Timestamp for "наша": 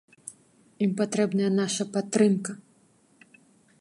1.59-1.83